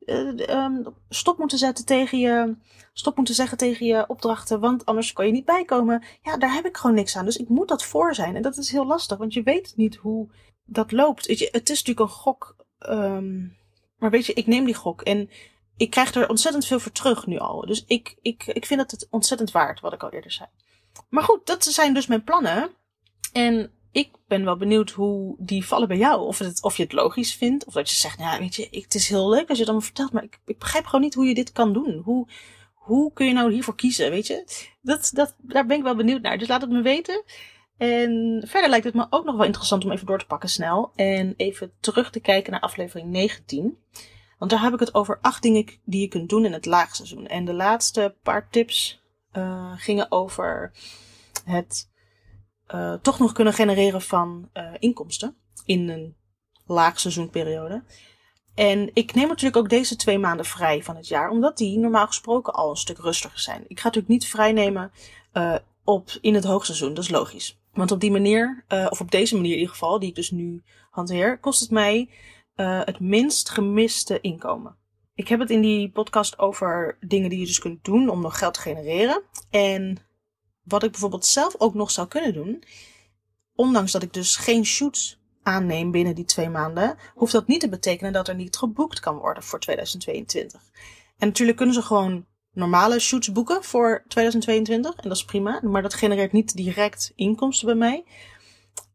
uh, 0.07 0.65
um, 0.65 0.95
stop 1.09 1.39
moeten 1.39 1.59
zetten 1.59 1.85
tegen 1.85 2.19
je, 2.19 2.57
stop 2.93 3.17
moeten 3.17 3.35
zeggen 3.35 3.59
tegen 3.59 3.87
je 3.87 4.05
opdrachten, 4.09 4.61
want 4.61 4.87
anders 4.87 5.13
kan 5.13 5.27
je 5.27 5.33
niet 5.33 5.45
bijkomen. 5.45 6.05
Ja, 6.23 6.37
daar 6.37 6.53
heb 6.53 6.67
ik 6.67 6.77
gewoon 6.77 6.97
niks 6.97 7.17
aan. 7.17 7.25
Dus 7.25 7.37
ik 7.37 7.49
moet 7.49 7.69
dat 7.69 7.85
voor 7.85 8.15
zijn. 8.15 8.37
En 8.37 8.43
dat 8.43 8.57
is 8.57 8.71
heel 8.71 8.87
lastig, 8.87 9.19
want 9.19 9.33
je 9.33 9.43
weet 9.43 9.73
niet 9.77 9.97
hoe 9.97 10.29
dat 10.65 10.93
loopt. 10.93 11.27
Het 11.27 11.71
is 11.71 11.83
natuurlijk 11.85 12.01
een 12.01 12.17
gok. 12.17 12.57
Um, 12.79 13.57
maar 13.97 14.11
weet 14.11 14.27
je, 14.27 14.33
ik 14.33 14.47
neem 14.47 14.65
die 14.65 14.75
gok. 14.75 15.03
En 15.03 15.31
ik 15.77 15.91
krijg 15.91 16.15
er 16.15 16.29
ontzettend 16.29 16.67
veel 16.67 16.81
voor 16.81 16.93
terug 16.93 17.27
nu 17.27 17.39
al. 17.39 17.61
Dus 17.67 17.85
ik, 17.87 18.17
ik, 18.23 18.47
ik 18.47 18.67
vind 18.67 18.91
het 18.91 19.07
ontzettend 19.11 19.51
waard, 19.51 19.81
wat 19.81 19.93
ik 19.93 20.03
al 20.03 20.11
eerder 20.11 20.33
zei. 20.33 20.49
Maar 21.09 21.23
goed, 21.23 21.47
dat 21.47 21.65
zijn 21.65 21.95
dus 21.95 22.07
mijn 22.07 22.25
plannen. 22.25 22.71
En 23.33 23.73
ik 23.93 24.11
ben 24.27 24.45
wel 24.45 24.57
benieuwd 24.57 24.91
hoe 24.91 25.35
die 25.39 25.67
vallen 25.67 25.89
bij 25.89 25.97
jou. 25.97 26.27
Of, 26.27 26.63
of 26.63 26.77
je 26.77 26.83
het 26.83 26.93
logisch 26.93 27.35
vindt. 27.35 27.65
Of 27.65 27.73
dat 27.73 27.91
je 27.91 27.97
zegt, 27.97 28.19
nou 28.19 28.39
weet 28.39 28.55
je, 28.55 28.69
het 28.71 28.95
is 28.95 29.09
heel 29.09 29.29
leuk 29.29 29.49
als 29.49 29.59
je 29.59 29.65
het 29.65 29.65
allemaal 29.65 29.81
vertelt. 29.81 30.13
Maar 30.13 30.23
ik, 30.23 30.41
ik 30.47 30.59
begrijp 30.59 30.85
gewoon 30.85 31.01
niet 31.01 31.15
hoe 31.15 31.27
je 31.27 31.35
dit 31.35 31.53
kan 31.53 31.73
doen. 31.73 32.01
Hoe, 32.05 32.29
hoe 32.75 33.13
kun 33.13 33.27
je 33.27 33.33
nou 33.33 33.53
hiervoor 33.53 33.77
kiezen, 33.77 34.11
weet 34.11 34.27
je? 34.27 34.45
Dat, 34.83 35.11
dat, 35.15 35.35
daar 35.39 35.67
ben 35.67 35.77
ik 35.77 35.83
wel 35.83 35.97
benieuwd 35.97 36.23
naar. 36.23 36.39
Dus 36.39 36.49
laat 36.49 36.61
het 36.61 36.71
me 36.71 36.83
weten. 36.83 37.25
En 37.79 38.43
verder 38.47 38.71
lijkt 38.71 38.85
het 38.85 38.95
me 38.95 39.07
ook 39.11 39.25
nog 39.25 39.37
wel 39.37 39.47
interessant 39.47 39.85
om 39.85 39.91
even 39.91 40.07
door 40.07 40.19
te 40.19 40.27
pakken 40.27 40.49
snel. 40.49 40.93
En 40.95 41.35
even 41.37 41.73
terug 41.81 42.11
te 42.11 42.21
kijken 42.21 42.53
naar 42.53 42.61
aflevering 42.61 43.11
19. 43.11 43.79
Want 44.39 44.51
daar 44.51 44.63
heb 44.63 44.73
ik 44.73 44.81
het 44.81 44.95
over 44.95 45.19
acht 45.21 45.43
dingen 45.43 45.67
die 45.85 46.01
je 46.01 46.09
kunt 46.09 46.29
doen 46.29 46.45
in 46.45 46.53
het 46.53 46.67
laagseizoen. 46.67 47.27
En 47.27 47.45
de 47.45 47.53
laatste 47.53 48.17
paar 48.23 48.49
tips 48.51 49.03
uh, 49.33 49.73
gingen 49.77 50.13
over 50.13 50.73
het 51.45 51.90
uh, 52.75 52.95
toch 52.95 53.19
nog 53.19 53.33
kunnen 53.33 53.53
genereren 53.53 54.03
van 54.03 54.49
uh, 54.55 54.73
inkomsten 54.79 55.37
in 55.65 55.89
een 55.89 56.17
laagseizoenperiode. 56.67 57.85
En 58.55 58.91
ik 58.95 59.15
neem 59.15 59.29
natuurlijk 59.29 59.57
ook 59.57 59.69
deze 59.69 59.97
twee 59.97 60.19
maanden 60.19 60.47
vrij 60.47 60.83
van 60.83 60.97
het 60.97 61.09
jaar, 61.09 61.31
omdat 61.31 61.57
die 61.57 61.79
normaal 61.79 62.07
gesproken 62.07 62.55
al 62.55 62.71
een 62.71 62.77
stuk 62.77 62.99
rustiger 62.99 63.41
zijn. 63.41 63.65
Ik 63.69 63.79
ga 63.79 63.85
natuurlijk 63.85 64.13
niet 64.13 64.27
vrij 64.27 64.53
nemen 64.53 64.93
uh, 65.33 65.55
op 65.85 66.11
in 66.21 66.35
het 66.35 66.45
hoogseizoen, 66.45 66.95
dat 66.95 67.05
is 67.05 67.11
logisch. 67.11 67.61
Want 67.73 67.91
op 67.91 68.01
die 68.01 68.11
manier, 68.11 68.65
of 68.89 69.01
op 69.01 69.11
deze 69.11 69.35
manier 69.35 69.53
in 69.53 69.59
ieder 69.59 69.73
geval, 69.73 69.99
die 69.99 70.09
ik 70.09 70.15
dus 70.15 70.31
nu 70.31 70.63
hanteer, 70.91 71.39
kost 71.39 71.61
het 71.61 71.71
mij 71.71 72.09
het 72.85 73.01
minst 73.01 73.51
gemiste 73.51 74.21
inkomen. 74.21 74.77
Ik 75.15 75.29
heb 75.29 75.41
het 75.41 75.51
in 75.51 75.61
die 75.61 75.91
podcast 75.91 76.39
over 76.39 76.97
dingen 77.01 77.31
die 77.31 77.39
je 77.39 77.47
dus 77.47 77.59
kunt 77.59 77.85
doen 77.85 78.09
om 78.09 78.21
nog 78.21 78.39
geld 78.39 78.55
te 78.55 78.61
genereren. 78.61 79.23
En 79.51 79.99
wat 80.71 80.83
ik 80.83 80.91
bijvoorbeeld 80.91 81.27
zelf 81.27 81.55
ook 81.59 81.75
nog 81.75 81.91
zou 81.91 82.09
kunnen 82.09 82.33
doen, 82.33 82.63
ondanks 83.55 83.93
dat 83.93 84.03
ik 84.03 84.13
dus 84.13 84.37
geen 84.37 84.65
shoots 84.65 85.19
aanneem 85.43 85.91
binnen 85.91 86.15
die 86.15 86.25
twee 86.25 86.49
maanden, 86.49 86.97
hoeft 87.15 87.33
dat 87.33 87.47
niet 87.47 87.61
te 87.61 87.69
betekenen 87.69 88.13
dat 88.13 88.29
er 88.29 88.35
niet 88.35 88.57
geboekt 88.57 89.01
kan 89.01 89.17
worden 89.17 89.43
voor 89.43 89.61
2022. 89.61 90.61
En 91.19 91.27
natuurlijk 91.27 91.57
kunnen 91.57 91.75
ze 91.75 91.83
gewoon 91.83 92.27
normale 92.53 92.99
shoots 92.99 93.33
boeken 93.33 93.65
voor 93.65 94.05
2022 94.09 94.95
en 94.95 95.09
dat 95.09 95.17
is 95.17 95.25
prima, 95.25 95.61
maar 95.63 95.83
dat 95.83 95.95
genereert 95.95 96.33
niet 96.33 96.57
direct 96.57 97.13
inkomsten 97.15 97.67
bij 97.67 97.77
mij. 97.77 98.05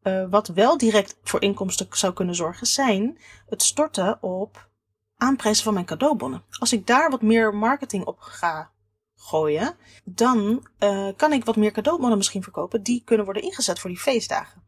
Uh, 0.04 0.30
wat 0.30 0.48
wel 0.48 0.78
direct 0.78 1.18
voor 1.24 1.42
inkomsten 1.42 1.88
zou 1.92 2.14
kunnen 2.14 2.36
zorgen 2.36 2.68
zijn 2.68 3.18
het 3.46 3.64
storten 3.64 4.24
op 4.24 4.70
aanprijzen 5.18 5.64
van 5.64 5.74
mijn 5.74 5.86
cadeaubonnen. 5.86 6.44
Als 6.60 6.74
ik 6.74 6.88
daar 6.88 7.10
wat 7.10 7.22
meer 7.22 7.56
marketing 7.56 8.06
op 8.06 8.20
ga 8.20 8.72
gooien, 9.16 9.76
dan 10.04 10.68
uh, 10.80 11.08
kan 11.16 11.34
ik 11.34 11.46
wat 11.46 11.56
meer 11.56 11.72
cadeaubonnen 11.72 12.18
misschien 12.18 12.44
verkopen 12.44 12.84
die 12.84 13.02
kunnen 13.06 13.26
worden 13.26 13.44
ingezet 13.44 13.80
voor 13.80 13.90
die 13.90 14.00
feestdagen. 14.00 14.64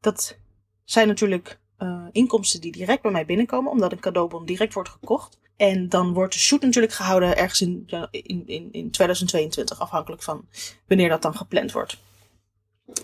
Dat 0.00 0.38
zijn 0.84 1.08
natuurlijk 1.08 1.60
uh, 1.78 2.06
inkomsten 2.12 2.60
die 2.60 2.72
direct 2.72 3.02
bij 3.02 3.10
mij 3.10 3.26
binnenkomen, 3.26 3.72
omdat 3.72 3.92
een 3.92 4.00
cadeaubon 4.00 4.46
direct 4.46 4.74
wordt 4.74 4.88
gekocht. 4.88 5.38
En 5.56 5.88
dan 5.88 6.12
wordt 6.12 6.32
de 6.32 6.38
shoot 6.38 6.60
natuurlijk 6.62 6.92
gehouden 6.92 7.36
ergens 7.36 7.60
in, 7.60 7.86
in, 8.10 8.46
in, 8.46 8.72
in 8.72 8.90
2022, 8.90 9.80
afhankelijk 9.80 10.22
van 10.22 10.48
wanneer 10.86 11.08
dat 11.08 11.22
dan 11.22 11.36
gepland 11.36 11.72
wordt. 11.72 11.98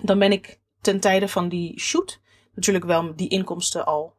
Dan 0.03 0.19
ben 0.19 0.33
ik 0.33 0.61
ten 0.81 1.01
tijde 1.01 1.29
van 1.29 1.49
die 1.49 1.81
shoot 1.81 2.21
natuurlijk 2.55 2.85
wel 2.85 3.17
die 3.17 3.29
inkomsten 3.29 3.87
al 3.87 4.15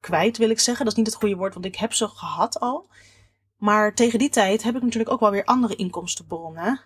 kwijt, 0.00 0.36
wil 0.36 0.50
ik 0.50 0.60
zeggen. 0.60 0.84
Dat 0.84 0.92
is 0.92 0.98
niet 0.98 1.08
het 1.08 1.20
goede 1.20 1.36
woord, 1.36 1.54
want 1.54 1.66
ik 1.66 1.76
heb 1.76 1.92
ze 1.92 2.08
gehad 2.08 2.60
al. 2.60 2.88
Maar 3.62 3.94
tegen 3.94 4.18
die 4.18 4.28
tijd 4.28 4.62
heb 4.62 4.76
ik 4.76 4.82
natuurlijk 4.82 5.10
ook 5.10 5.20
wel 5.20 5.30
weer 5.30 5.44
andere 5.44 5.76
inkomstenbronnen. 5.76 6.80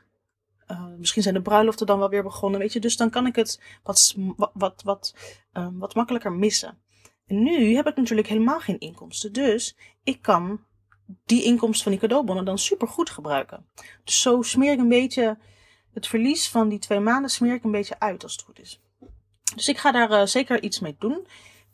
Uh, 0.71 0.87
misschien 0.99 1.23
zijn 1.23 1.35
de 1.35 1.43
bruiloften 1.43 1.87
dan 1.87 1.99
wel 1.99 2.09
weer 2.09 2.23
begonnen, 2.23 2.61
weet 2.61 2.73
je. 2.73 2.81
Dus 2.81 2.97
dan 2.97 3.11
kan 3.11 3.27
ik 3.27 3.37
het 3.37 3.61
wat, 3.83 4.15
wat, 4.53 4.83
wat, 4.83 5.15
wat 5.73 5.95
makkelijker 5.95 6.33
missen. 6.33 6.79
En 7.27 7.43
nu 7.43 7.75
heb 7.75 7.87
ik 7.87 7.97
natuurlijk 7.97 8.29
helemaal 8.29 8.61
geen 8.61 8.79
inkomsten. 8.79 9.33
Dus 9.33 9.77
ik 10.05 10.23
kan 10.23 10.61
die 11.25 11.43
inkomsten 11.43 11.83
van 11.83 11.93
die 11.93 12.01
cadeaubonnen 12.01 12.45
dan 12.45 12.59
super 12.59 12.89
goed 12.89 13.11
gebruiken. 13.11 13.67
Dus 14.05 14.21
zo 14.21 14.43
smeer 14.43 14.73
ik 14.73 14.79
een 14.79 14.89
beetje 14.89 15.39
het 15.93 16.07
verlies 16.07 16.49
van 16.49 16.69
die 16.69 16.79
twee 16.79 17.01
maanden 17.01 17.31
smeer 17.31 17.55
ik 17.55 17.65
een 17.65 17.71
beetje 17.71 18.01
uit 18.01 18.23
als 18.23 18.33
het 18.33 18.43
goed 18.43 18.61
is. 18.61 18.81
Dus 19.55 19.69
ik 19.69 19.79
ga 19.79 19.93
daar 19.93 20.11
uh, 20.11 20.27
zeker 20.27 20.63
iets 20.63 20.81
mee 20.81 20.97
doen. 20.99 21.27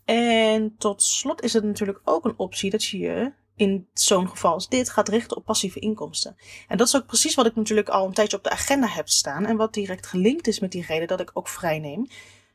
En 0.04 0.76
tot 0.76 1.02
slot 1.02 1.42
is 1.42 1.52
het 1.52 1.64
natuurlijk 1.64 2.00
ook 2.04 2.25
een 2.25 2.38
optie 2.38 2.71
dat 2.71 2.85
je 2.85 2.99
je 2.99 3.32
in 3.56 3.88
zo'n 3.92 4.28
geval 4.28 4.52
als 4.52 4.68
dit 4.68 4.90
gaat 4.90 5.09
richten 5.09 5.37
op 5.37 5.44
passieve 5.44 5.78
inkomsten. 5.78 6.37
En 6.68 6.76
dat 6.76 6.87
is 6.87 6.97
ook 6.97 7.06
precies 7.06 7.35
wat 7.35 7.47
ik 7.47 7.56
natuurlijk 7.56 7.88
al 7.88 8.06
een 8.06 8.12
tijdje 8.12 8.37
op 8.37 8.44
de 8.44 8.50
agenda 8.50 8.87
heb 8.87 9.09
staan 9.09 9.47
en 9.47 9.56
wat 9.56 9.75
direct 9.75 10.06
gelinkt 10.06 10.47
is 10.47 10.61
met 10.61 10.73
die 10.73 10.85
reden 10.87 11.09
dat 11.09 11.21
ik 11.21 11.30
ook 11.35 11.49
vrij 11.49 11.78
neem. 11.78 12.06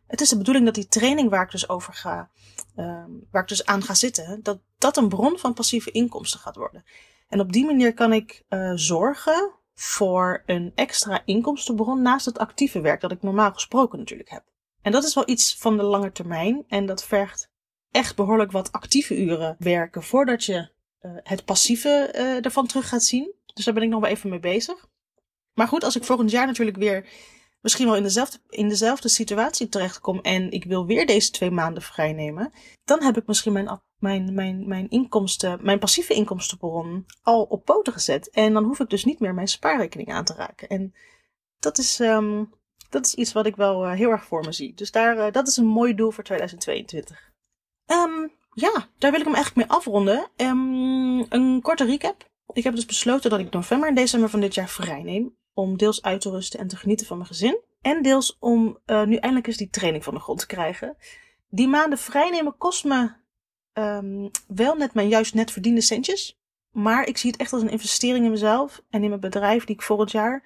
Het 0.07 0.21
is 0.21 0.29
de 0.29 0.37
bedoeling 0.37 0.65
dat 0.65 0.75
die 0.75 0.87
training 0.87 1.29
waar 1.29 1.43
ik 1.43 1.51
dus 1.51 1.69
over 1.69 1.93
ga, 1.93 2.29
um, 2.75 3.27
waar 3.31 3.41
ik 3.41 3.47
dus 3.47 3.65
aan 3.65 3.83
ga 3.83 3.93
zitten, 3.93 4.39
dat 4.43 4.59
dat 4.77 4.97
een 4.97 5.09
bron 5.09 5.37
van 5.37 5.53
passieve 5.53 5.91
inkomsten 5.91 6.39
gaat 6.39 6.55
worden. 6.55 6.83
En 7.27 7.39
op 7.39 7.51
die 7.51 7.65
manier 7.65 7.93
kan 7.93 8.13
ik 8.13 8.43
uh, 8.49 8.71
zorgen 8.75 9.51
voor 9.73 10.43
een 10.45 10.71
extra 10.75 11.21
inkomstenbron 11.25 12.01
naast 12.01 12.25
het 12.25 12.37
actieve 12.37 12.81
werk 12.81 13.01
dat 13.01 13.11
ik 13.11 13.21
normaal 13.21 13.53
gesproken 13.53 13.99
natuurlijk 13.99 14.29
heb. 14.29 14.43
En 14.81 14.91
dat 14.91 15.03
is 15.03 15.13
wel 15.13 15.29
iets 15.29 15.55
van 15.57 15.77
de 15.77 15.83
lange 15.83 16.11
termijn 16.11 16.63
en 16.67 16.85
dat 16.85 17.03
vergt 17.03 17.51
echt 17.91 18.15
behoorlijk 18.15 18.51
wat 18.51 18.71
actieve 18.71 19.17
uren 19.17 19.55
werken 19.59 20.03
voordat 20.03 20.43
je 20.45 20.69
het 21.23 21.45
passieve 21.45 22.13
uh, 22.15 22.45
ervan 22.45 22.67
terug 22.67 22.89
gaat 22.89 23.03
zien. 23.03 23.33
Dus 23.53 23.65
daar 23.65 23.73
ben 23.73 23.83
ik 23.83 23.89
nog 23.89 24.01
wel 24.01 24.09
even 24.09 24.29
mee 24.29 24.39
bezig. 24.39 24.87
Maar 25.53 25.67
goed, 25.67 25.83
als 25.83 25.95
ik 25.95 26.03
volgend 26.03 26.31
jaar 26.31 26.45
natuurlijk 26.45 26.77
weer 26.77 27.09
misschien 27.61 27.85
wel 27.85 27.95
in 27.95 28.03
dezelfde, 28.03 28.39
in 28.49 28.69
dezelfde 28.69 29.09
situatie 29.09 29.69
terechtkom 29.69 30.19
en 30.21 30.51
ik 30.51 30.63
wil 30.63 30.85
weer 30.85 31.05
deze 31.05 31.31
twee 31.31 31.51
maanden 31.51 31.83
vrijnemen, 31.83 32.51
dan 32.83 33.03
heb 33.03 33.17
ik 33.17 33.27
misschien 33.27 33.53
mijn, 33.53 33.81
mijn, 33.99 34.33
mijn, 34.33 34.67
mijn 34.67 34.89
inkomsten, 34.89 35.59
mijn 35.61 35.79
passieve 35.79 36.13
inkomstenbron 36.13 37.05
al 37.21 37.43
op 37.43 37.65
poten 37.65 37.93
gezet. 37.93 38.29
En 38.29 38.53
dan 38.53 38.63
hoef 38.63 38.79
ik 38.79 38.89
dus 38.89 39.05
niet 39.05 39.19
meer 39.19 39.33
mijn 39.33 39.47
spaarrekening 39.47 40.09
aan 40.09 40.25
te 40.25 40.33
raken. 40.33 40.67
En 40.67 40.93
dat 41.59 41.77
is, 41.77 41.99
um, 41.99 42.53
dat 42.89 43.05
is 43.05 43.13
iets 43.13 43.33
wat 43.33 43.45
ik 43.45 43.55
wel 43.55 43.85
uh, 43.85 43.91
heel 43.91 44.09
erg 44.09 44.25
voor 44.25 44.45
me 44.45 44.51
zie. 44.51 44.73
Dus 44.73 44.91
daar, 44.91 45.31
dat 45.31 45.47
is 45.47 45.57
een 45.57 45.65
mooi 45.65 45.95
doel 45.95 46.11
voor 46.11 46.23
2022. 46.23 47.31
Um, 47.85 48.36
ja, 48.59 48.89
daar 48.97 49.11
wil 49.11 49.19
ik 49.19 49.25
hem 49.25 49.35
eigenlijk 49.35 49.67
mee 49.67 49.77
afronden. 49.77 50.29
Um, 50.35 51.25
een 51.29 51.61
korte 51.61 51.85
recap. 51.85 52.29
Ik 52.53 52.63
heb 52.63 52.75
dus 52.75 52.85
besloten 52.85 53.29
dat 53.29 53.39
ik 53.39 53.51
november 53.51 53.89
en 53.89 53.95
december 53.95 54.29
van 54.29 54.39
dit 54.39 54.53
jaar 54.53 54.69
vrij 54.69 55.03
neem. 55.03 55.35
Om 55.53 55.77
deels 55.77 56.01
uit 56.01 56.21
te 56.21 56.29
rusten 56.29 56.59
en 56.59 56.67
te 56.67 56.75
genieten 56.77 57.07
van 57.07 57.17
mijn 57.17 57.29
gezin. 57.29 57.61
En 57.81 58.01
deels 58.01 58.37
om 58.39 58.79
uh, 58.85 59.03
nu 59.03 59.15
eindelijk 59.15 59.47
eens 59.47 59.57
die 59.57 59.69
training 59.69 60.03
van 60.03 60.13
de 60.13 60.19
grond 60.19 60.39
te 60.39 60.45
krijgen. 60.45 60.97
Die 61.49 61.67
maanden 61.67 61.97
vrijnemen 61.97 62.57
kost 62.57 62.83
me 62.83 63.11
um, 63.73 64.31
wel 64.47 64.75
net 64.75 64.93
mijn 64.93 65.07
juist 65.07 65.33
net 65.33 65.51
verdiende 65.51 65.81
centjes. 65.81 66.39
Maar 66.71 67.07
ik 67.07 67.17
zie 67.17 67.31
het 67.31 67.39
echt 67.39 67.53
als 67.53 67.61
een 67.61 67.69
investering 67.69 68.25
in 68.25 68.31
mezelf 68.31 68.81
en 68.89 69.03
in 69.03 69.09
mijn 69.09 69.21
bedrijf 69.21 69.65
die 69.65 69.75
ik 69.75 69.81
volgend 69.81 70.11
jaar 70.11 70.43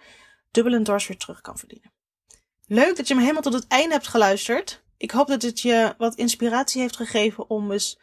dubbel 0.51 0.73
en 0.73 0.83
dwars 0.83 1.07
weer 1.07 1.17
terug 1.17 1.41
kan 1.41 1.57
verdienen. 1.57 1.91
Leuk 2.67 2.97
dat 2.97 3.07
je 3.07 3.15
me 3.15 3.21
helemaal 3.21 3.41
tot 3.41 3.53
het 3.53 3.67
einde 3.67 3.93
hebt 3.93 4.07
geluisterd. 4.07 4.83
Ik 5.01 5.11
hoop 5.11 5.27
dat 5.27 5.41
het 5.41 5.61
je 5.61 5.93
wat 5.97 6.15
inspiratie 6.15 6.81
heeft 6.81 6.95
gegeven 6.95 7.49
om 7.49 7.71
eens 7.71 7.99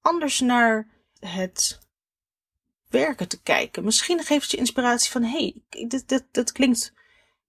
anders 0.00 0.40
naar 0.40 0.88
het 1.18 1.78
werken 2.88 3.28
te 3.28 3.42
kijken. 3.42 3.84
Misschien 3.84 4.22
geeft 4.22 4.42
het 4.42 4.50
je 4.50 4.56
inspiratie 4.56 5.10
van: 5.10 5.22
hé, 5.22 5.28
hey, 5.68 5.86
dit, 5.88 6.08
dit, 6.08 6.24
dit 6.30 6.52
klinkt. 6.52 6.92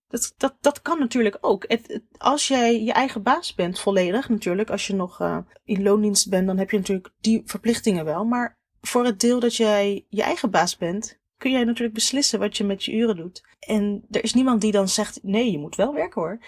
Dat, 0.07 0.33
dat, 0.37 0.55
dat 0.61 0.81
kan 0.81 0.99
natuurlijk 0.99 1.37
ook. 1.41 1.65
Het, 1.67 2.01
als 2.17 2.47
jij 2.47 2.83
je 2.83 2.93
eigen 2.93 3.23
baas 3.23 3.55
bent, 3.55 3.79
volledig 3.79 4.29
natuurlijk. 4.29 4.69
Als 4.69 4.87
je 4.87 4.95
nog 4.95 5.21
uh, 5.21 5.37
in 5.63 5.83
loondienst 5.83 6.29
bent, 6.29 6.47
dan 6.47 6.57
heb 6.57 6.71
je 6.71 6.77
natuurlijk 6.77 7.13
die 7.21 7.41
verplichtingen 7.45 8.05
wel. 8.05 8.25
Maar 8.25 8.57
voor 8.81 9.05
het 9.05 9.19
deel 9.19 9.39
dat 9.39 9.55
jij 9.55 10.05
je 10.09 10.23
eigen 10.23 10.51
baas 10.51 10.77
bent, 10.77 11.19
kun 11.37 11.51
jij 11.51 11.63
natuurlijk 11.63 11.93
beslissen 11.93 12.39
wat 12.39 12.57
je 12.57 12.63
met 12.63 12.83
je 12.83 12.93
uren 12.93 13.15
doet. 13.15 13.43
En 13.59 14.05
er 14.09 14.23
is 14.23 14.33
niemand 14.33 14.61
die 14.61 14.71
dan 14.71 14.87
zegt: 14.87 15.19
nee, 15.23 15.51
je 15.51 15.59
moet 15.59 15.75
wel 15.75 15.93
werken 15.93 16.21
hoor. 16.21 16.39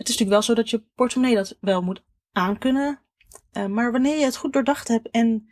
Het 0.00 0.08
is 0.08 0.18
natuurlijk 0.18 0.46
wel 0.46 0.56
zo 0.56 0.62
dat 0.62 0.70
je 0.70 0.84
portemonnee 0.94 1.34
dat 1.34 1.56
wel 1.60 1.82
moet 1.82 2.02
aankunnen. 2.32 3.00
Uh, 3.52 3.66
maar 3.66 3.92
wanneer 3.92 4.18
je 4.18 4.24
het 4.24 4.36
goed 4.36 4.52
doordacht 4.52 4.88
hebt 4.88 5.10
en 5.10 5.50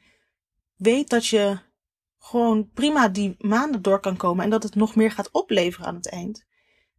weet 0.77 1.09
dat 1.09 1.27
je 1.27 1.59
gewoon 2.19 2.71
prima 2.71 3.09
die 3.09 3.35
maanden 3.39 3.83
door 3.83 4.01
kan 4.01 4.17
komen 4.17 4.45
en 4.45 4.51
dat 4.51 4.63
het 4.63 4.75
nog 4.75 4.95
meer 4.95 5.11
gaat 5.11 5.31
opleveren 5.31 5.87
aan 5.87 5.95
het 5.95 6.11
eind, 6.11 6.47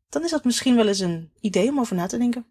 dan 0.10 0.24
is 0.24 0.30
dat 0.30 0.44
misschien 0.44 0.76
wel 0.76 0.88
eens 0.88 1.00
een 1.00 1.32
idee 1.40 1.70
om 1.70 1.80
over 1.80 1.96
na 1.96 2.08
te 2.08 2.18
denken. 2.18 2.46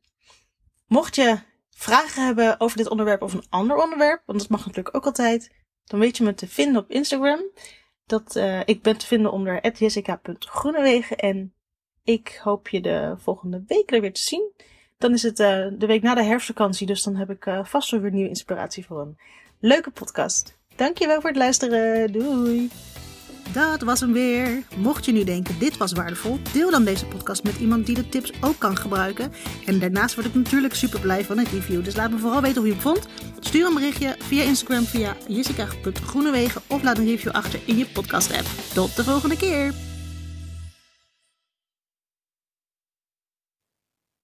Mocht 0.86 1.14
je 1.14 1.38
vragen 1.70 2.24
hebben 2.24 2.60
over 2.60 2.76
dit 2.76 2.88
onderwerp 2.88 3.22
of 3.22 3.32
een 3.32 3.46
ander 3.48 3.82
onderwerp, 3.82 4.22
want 4.26 4.38
dat 4.38 4.48
mag 4.48 4.66
natuurlijk 4.66 4.96
ook 4.96 5.06
altijd, 5.06 5.54
dan 5.84 6.00
weet 6.00 6.16
je 6.16 6.24
me 6.24 6.34
te 6.34 6.48
vinden 6.48 6.82
op 6.82 6.90
Instagram. 6.90 7.40
Dat, 8.06 8.36
uh, 8.36 8.60
ik 8.64 8.82
ben 8.82 8.98
te 8.98 9.06
vinden 9.06 9.32
onder 9.32 9.72
jessica.groenewegen 9.78 11.18
en 11.18 11.54
ik 12.02 12.40
hoop 12.42 12.68
je 12.68 12.80
de 12.80 13.14
volgende 13.18 13.64
week 13.66 13.92
er 13.92 14.00
weer 14.00 14.12
te 14.12 14.20
zien. 14.20 14.52
Dan 14.98 15.12
is 15.12 15.22
het 15.22 15.40
uh, 15.40 15.66
de 15.78 15.86
week 15.86 16.02
na 16.02 16.14
de 16.14 16.22
herfstvakantie, 16.22 16.86
dus 16.86 17.02
dan 17.02 17.16
heb 17.16 17.30
ik 17.30 17.46
uh, 17.46 17.64
vast 17.64 17.90
wel 17.90 18.00
weer 18.00 18.10
nieuwe 18.10 18.28
inspiratie 18.28 18.86
voor 18.86 19.00
een 19.00 19.18
leuke 19.58 19.90
podcast. 19.90 20.56
Dankjewel 20.76 21.20
voor 21.20 21.30
het 21.30 21.38
luisteren. 21.38 22.12
Doei! 22.12 22.70
Dat 23.52 23.82
was 23.82 24.00
hem 24.00 24.12
weer. 24.12 24.62
Mocht 24.76 25.04
je 25.04 25.12
nu 25.12 25.24
denken, 25.24 25.58
dit 25.58 25.76
was 25.76 25.92
waardevol, 25.92 26.38
deel 26.52 26.70
dan 26.70 26.84
deze 26.84 27.06
podcast 27.06 27.44
met 27.44 27.56
iemand 27.58 27.86
die 27.86 27.94
de 27.94 28.08
tips 28.08 28.32
ook 28.40 28.58
kan 28.58 28.76
gebruiken. 28.76 29.32
En 29.66 29.78
daarnaast 29.78 30.14
word 30.14 30.26
ik 30.26 30.34
natuurlijk 30.34 30.74
super 30.74 31.00
blij 31.00 31.24
van 31.24 31.38
een 31.38 31.48
review. 31.52 31.84
Dus 31.84 31.96
laat 31.96 32.10
me 32.10 32.18
vooral 32.18 32.40
weten 32.40 32.58
hoe 32.58 32.66
je 32.66 32.72
het 32.72 32.82
vond. 32.82 33.06
Stuur 33.40 33.66
een 33.66 33.74
berichtje 33.74 34.16
via 34.18 34.42
Instagram 34.42 34.84
via 34.84 35.16
jessica.groenewegen 35.28 36.62
of 36.66 36.82
laat 36.82 36.98
een 36.98 37.06
review 37.06 37.32
achter 37.32 37.60
in 37.64 37.76
je 37.76 37.86
podcast 37.86 38.32
app. 38.32 38.46
Tot 38.74 38.96
de 38.96 39.04
volgende 39.04 39.36
keer! 39.36 39.88